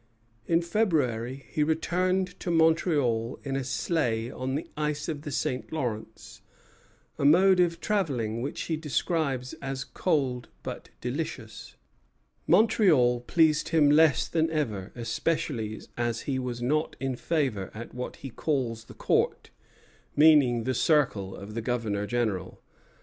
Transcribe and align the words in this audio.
In 0.47 0.63
February 0.63 1.45
he 1.47 1.63
returned 1.63 2.39
to 2.39 2.49
Montreal 2.49 3.37
in 3.43 3.55
a 3.55 3.63
sleigh 3.63 4.31
on 4.31 4.55
the 4.55 4.67
ice 4.75 5.07
of 5.07 5.21
the 5.21 5.29
St. 5.29 5.71
Lawrence, 5.71 6.41
a 7.19 7.23
mode 7.23 7.59
of 7.59 7.79
travelling 7.79 8.41
which 8.41 8.61
he 8.61 8.75
describes 8.77 9.53
as 9.61 9.83
cold 9.83 10.49
but 10.63 10.89
delicious. 11.01 11.75
Montreal 12.47 13.19
pleased 13.21 13.69
him 13.69 13.91
less 13.91 14.27
than 14.27 14.49
ever, 14.49 14.91
especially 14.95 15.79
as 15.95 16.21
he 16.21 16.39
was 16.39 16.63
not 16.63 16.95
in 16.99 17.15
favor 17.15 17.69
at 17.75 17.93
what 17.93 18.15
he 18.15 18.31
calls 18.31 18.85
the 18.85 18.95
Court, 18.95 19.51
meaning 20.15 20.63
the 20.63 20.73
circle 20.73 21.35
of 21.35 21.53
the 21.53 21.61
Governor 21.61 22.07
General. 22.07 22.59